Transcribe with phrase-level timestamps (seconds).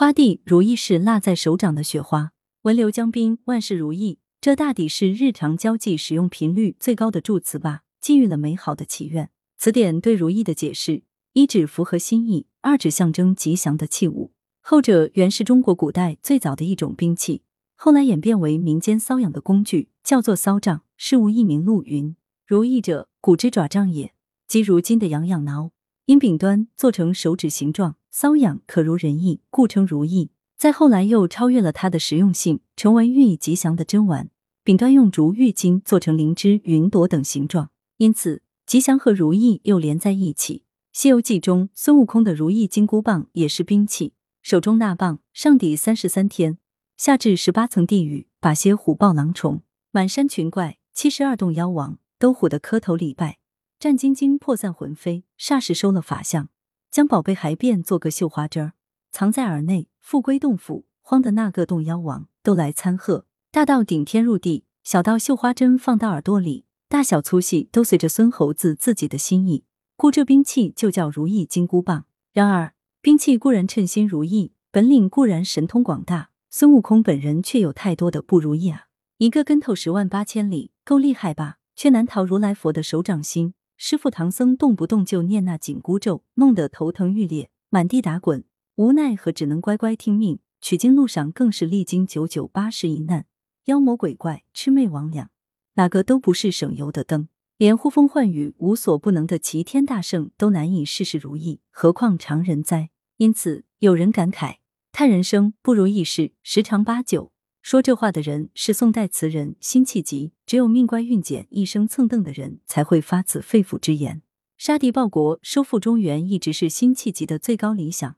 [0.00, 2.30] 花地如意是落在手掌的雪花，
[2.62, 4.18] 文流江滨，万事如意。
[4.40, 9.28] 这大抵是日常交际使用频率最高的祝词吧，寄予了美好的祈愿。
[9.58, 11.02] 词典对如意的解释：
[11.34, 14.32] 一指符合心意，二指象征吉祥的器物。
[14.62, 17.42] 后者原是中国古代最早的一种兵器，
[17.76, 20.80] 后来演变为民间搔痒的工具，叫做搔杖。
[20.96, 24.14] 事无一名录云：如意者，古之爪杖也，
[24.48, 25.72] 即如今的痒痒挠。
[26.06, 30.30] 因柄端做成手指形状，搔痒可如人意，故称如意。
[30.56, 34.30] 再后来又超越了它的实用性，成为寓意吉祥的珍玩。
[34.62, 40.58] 柄端用竹、玉金做成灵芝、云朵等形状，因此吉祥和如意又连在一起。
[40.92, 46.58] 《西游记》中孙悟空的如意金箍棒也是兵器，手中那棒上抵三十三天，
[46.96, 53.38] 下至十八层地狱，把些虎豹狼虫、满山群怪、七十二洞妖王都唬得磕头礼拜，
[53.78, 55.24] 战兢兢破散魂飞。
[55.38, 56.48] 霎时收了法相，
[56.90, 58.72] 将宝贝还变做个绣花针儿，
[59.12, 59.88] 藏在耳内。
[60.00, 63.26] 复归洞府，慌的那个洞妖王都来参贺。
[63.52, 69.62] 大到顶天入地，小到绣花针放到耳朵里，大小粗细都随着孙猴子自己的心意。
[69.96, 72.06] 故这兵器就叫如意金箍棒。
[72.32, 78.86] 然而，兵器固然称心如意，本领固然神通广大，孙悟空本人却有太多的不如意啊！
[79.18, 81.58] 一个跟头十万八千里，够厉害吧？
[81.76, 83.54] 却难逃如来佛的手掌心。
[83.82, 88.44] 师傅唐僧动不动就念那紧箍咒，弄得头疼欲裂，满地打滚。
[88.74, 90.38] 无奈何，只能乖乖听命。
[90.60, 93.24] 取经路上更是历经九九八十一难，
[93.64, 95.28] 妖魔鬼怪、魑魅魍魉，
[95.76, 97.28] 哪个都不是省油的灯。
[97.56, 102.90] 连呼风唤雨无所不能的齐天大圣都难以事事如意，何况常人哉？
[103.16, 104.56] 因此，有人感慨：
[104.92, 107.32] 叹人生不如意事十常八九。
[107.62, 110.32] 说这话的人是宋代词人辛弃疾。
[110.46, 114.22] 只有命乖运简、一生蹭蹬的人才会发此肺腑之言。
[114.56, 118.16] 杀敌报国、收复中原，一直是辛弃疾的最高理想。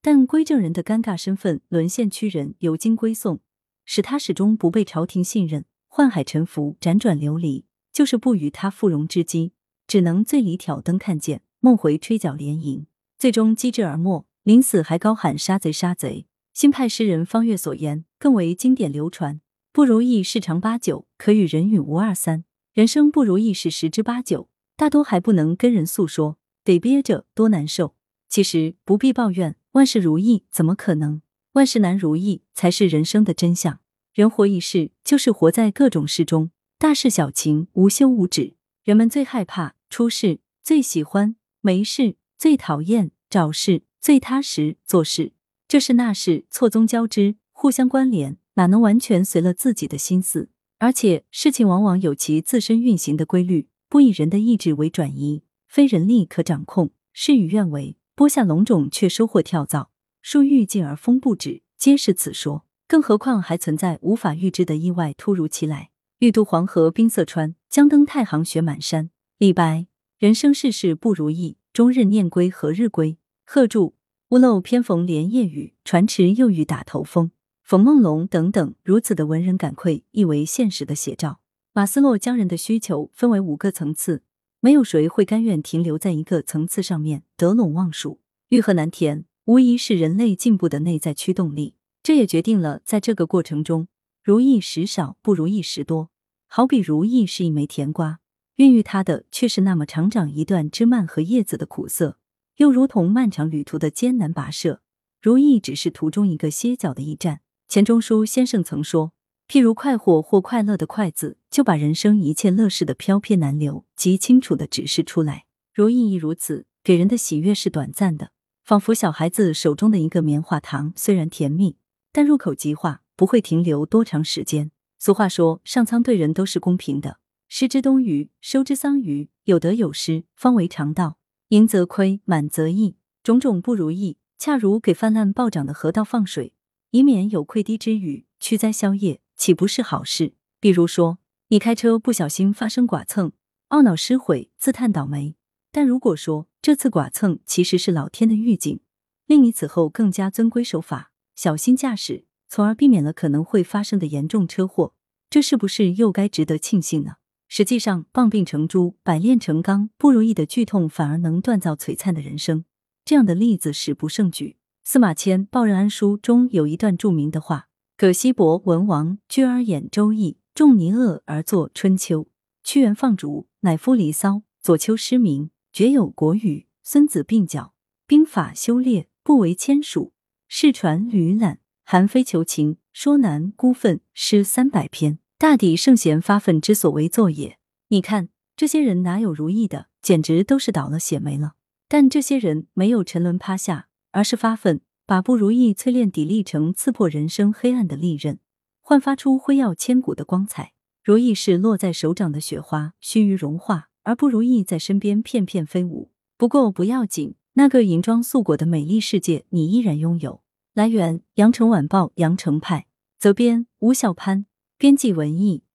[0.00, 3.40] 但归正人的尴尬身份沦陷屈人，由京归宋，
[3.84, 9.52] 使他始终不被朝廷信任，宦海沉浮，辗转流离，就是不与他复荣之机，
[9.86, 12.86] 只能醉里挑灯看剑，梦回吹角连营，
[13.18, 14.24] 最终机智而没。
[14.44, 16.26] 临死还高喊杀贼杀贼。
[16.56, 19.42] 新派诗人方悦所言更为经典流传：
[19.74, 22.44] 不如意事常八九，可与人语无二三。
[22.72, 27.94] 人生不如意事十之八九，大多还不能跟人诉说，得憋着，多难受。
[28.30, 29.56] 其实不必抱怨。
[29.72, 31.20] 万事如意怎么可能？
[31.52, 33.80] 万事难如意才是人生的真相。
[34.14, 38.54] 人活一世，就是活在各种事中，大事小情无休无止。
[38.82, 45.32] 人们最害怕出事，最喜欢没事，最讨厌找事，最踏实做事。
[45.68, 50.48] 这事那事错综交织，互相关联，哪能完全随了自己的心思？
[50.78, 57.96] 而且事情往往有其自身运行的规律，不以人的意志为转移，非人力可掌控，事与愿违。
[58.14, 59.90] 播下龙种，却收获跳蚤；
[60.22, 62.64] 树欲静而风不止，皆是此说。
[62.86, 65.90] 更何况还存在无法预知的意外突如其来。
[66.20, 69.10] 欲渡黄河冰塞川，将登太行雪满山。
[69.38, 73.18] 李白：人生世事不如意，终日念归何日归。
[73.44, 73.95] 贺铸：
[74.30, 77.30] 屋漏偏逢连夜雨，船迟又遇打头风。
[77.62, 81.38] 冯梦龙等等，如此的文人感愧，亦为现实的写照。
[81.72, 84.24] 马斯洛将人的需求分为五个层次。
[84.58, 88.18] 没有谁会甘愿停留在一个层次上面得陇望蜀。
[88.48, 91.76] 欲壑难填，无疑是人类进步的内在驱动力。
[92.02, 93.86] 这也决定了在这个过程中，
[94.24, 96.10] 如意时少，不如意时多。
[96.48, 98.18] 好比如意是一枚甜瓜，
[98.56, 102.18] 孕育它的却是那么长长一段枝蔓和叶子的苦涩，
[102.56, 104.80] 又如同漫长旅途的艰难跋涉。
[105.20, 107.40] 如意只是途中一个歇脚的驿站。
[107.68, 109.12] 钱钟书先生曾说。
[109.48, 115.44] 譬如快活或快乐的“快”字，就把人生一切乐事的飘撇难留极清楚的指示出来。
[115.72, 118.32] 如意亦如此，给人的喜悦是短暂的，
[118.64, 121.76] 仿佛小孩子手中的一个棉花糖，虽然甜蜜，
[122.12, 124.72] 但入口即化，不会停留多长时间。
[124.98, 131.18] 俗话说，上苍对人都是公平的，失之东隅，收之桑榆，有得有失，方为常道。
[131.50, 136.52] 盈则亏，满则溢，种种不如意，恰如给泛滥暴涨的河道放水，
[136.90, 139.20] 以免有溃堤之虞，驱灾消业。
[139.36, 140.32] 岂不是好事？
[140.58, 143.30] 比如说，你开车不小心发生剐蹭，
[143.68, 145.36] 懊恼失悔，自叹倒霉。
[145.70, 148.80] 但如果说这次剐蹭其实是老天的预警，
[149.26, 154.94] 令你此后更加遵规守法，小心驾驶，从而避免了可能会发生的严重车祸，
[155.30, 157.16] 这是不是又该值得庆幸呢？
[157.48, 162.64] 实际上，棒病成珠，百炼成钢，不如意的剧痛反而能锻造璀璨的人生。
[163.04, 164.56] 这样的例子史不胜举。
[164.82, 167.68] 司马迁《报任安书》中有一段著名的话。
[167.98, 172.24] 葛西伯文王居而演《周易》，仲尼厄而作《春秋》，
[172.62, 177.72] 屈原放逐，乃夫《离骚》，左丘失明，厥有《国语》，孙子并角，
[178.06, 180.12] 兵法修列，不为签署。
[180.46, 187.58] 世传吕览，韩非求情，说难孤愤，诗三百篇，大抵圣贤发愤之所为作也。
[187.88, 191.56] 你看这些人哪有如意的，简直都是倒了血霉了。
[191.88, 198.38] 但这些人没有沉沦趴下，而是发奋，把不如意淬炼砥砺成刺破人生黑暗的利刃，
[198.80, 200.72] 焕发出辉耀千古的光彩。
[201.04, 206.10] 如意是落在手掌的雪花，须臾融化；而不如意在身边片片飞舞。
[206.38, 210.40] 不过不要紧，那个银装素裹的美丽世界，你依然拥有。
[210.72, 212.86] 来源：羊城晚报羊城派，
[213.18, 214.46] 责编：吴小潘，
[214.78, 215.62] 编辑：文艺。